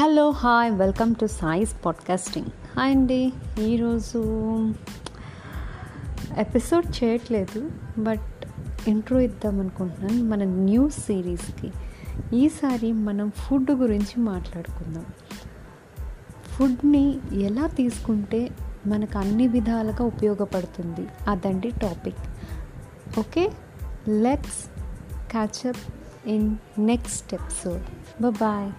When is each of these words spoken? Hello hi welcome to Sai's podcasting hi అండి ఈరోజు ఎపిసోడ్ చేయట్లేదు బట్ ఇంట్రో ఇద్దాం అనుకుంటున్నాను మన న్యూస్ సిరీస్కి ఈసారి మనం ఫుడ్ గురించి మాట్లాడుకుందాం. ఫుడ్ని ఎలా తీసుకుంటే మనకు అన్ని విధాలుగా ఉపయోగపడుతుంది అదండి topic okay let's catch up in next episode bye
Hello 0.00 0.30
hi 0.30 0.72
welcome 0.72 1.14
to 1.14 1.26
Sai's 1.26 1.76
podcasting 1.84 2.46
hi 2.78 2.90
అండి 2.90 3.32
ఈరోజు 3.60 4.18
ఎపిసోడ్ 6.38 7.04
చేయట్లేదు 7.04 7.70
బట్ 7.98 8.44
ఇంట్రో 8.88 9.20
ఇద్దాం 9.20 9.60
అనుకుంటున్నాను 9.60 10.30
మన 10.30 10.44
న్యూస్ 10.44 11.00
సిరీస్కి 11.00 11.72
ఈసారి 12.36 12.92
మనం 12.92 13.30
ఫుడ్ 13.30 13.70
గురించి 13.70 14.20
మాట్లాడుకుందాం. 14.20 15.04
ఫుడ్ని 16.42 17.18
ఎలా 17.32 17.66
తీసుకుంటే 17.66 18.50
మనకు 18.86 19.18
అన్ని 19.18 19.48
విధాలుగా 19.48 20.04
ఉపయోగపడుతుంది 20.04 21.08
అదండి 21.28 21.70
topic 21.70 22.18
okay 23.18 23.52
let's 24.08 24.70
catch up 25.30 25.92
in 26.28 26.56
next 26.78 27.34
episode 27.34 27.82
bye 28.22 28.72